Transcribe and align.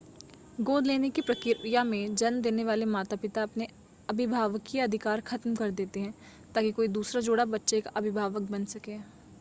गोद 0.59 0.87
लेने 0.87 1.09
की 1.09 1.21
प्रक्रिया 1.21 1.83
में 1.83 2.15
जन्म 2.15 2.41
देने 2.41 2.63
वाले 2.63 2.85
माता-पिता 2.87 3.43
अपने 3.43 3.67
अभिभावकीय 4.09 4.81
अधिकार 4.81 5.21
ख़त्म 5.27 5.55
कर 5.55 5.71
देते 5.73 5.99
हैं 5.99 6.13
ताकि 6.55 6.71
कोई 6.71 6.87
दूसरा 6.89 7.21
जोड़ा 7.21 7.45
बच्चे 7.47 7.81
का 7.81 7.91
अभिभावक 7.95 8.51
बन 8.51 8.65
सके 8.67 8.91